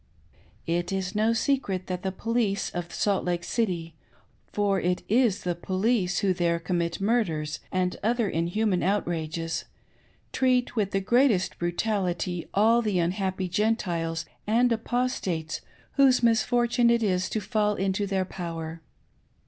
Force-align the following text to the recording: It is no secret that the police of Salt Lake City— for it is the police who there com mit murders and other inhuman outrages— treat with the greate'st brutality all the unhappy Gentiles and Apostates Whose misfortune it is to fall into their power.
It 0.65 0.91
is 0.91 1.13
no 1.13 1.31
secret 1.31 1.85
that 1.85 2.01
the 2.01 2.11
police 2.11 2.71
of 2.71 2.91
Salt 2.91 3.23
Lake 3.23 3.43
City— 3.43 3.93
for 4.51 4.79
it 4.81 5.03
is 5.07 5.43
the 5.43 5.53
police 5.53 6.21
who 6.21 6.33
there 6.33 6.57
com 6.59 6.79
mit 6.79 6.99
murders 6.99 7.59
and 7.71 7.95
other 8.01 8.27
inhuman 8.27 8.81
outrages— 8.81 9.65
treat 10.33 10.75
with 10.75 10.89
the 10.89 11.01
greate'st 11.01 11.55
brutality 11.59 12.49
all 12.55 12.81
the 12.81 12.97
unhappy 12.97 13.47
Gentiles 13.47 14.25
and 14.47 14.71
Apostates 14.71 15.61
Whose 15.97 16.23
misfortune 16.23 16.89
it 16.89 17.03
is 17.03 17.29
to 17.29 17.39
fall 17.39 17.75
into 17.75 18.07
their 18.07 18.25
power. 18.25 18.81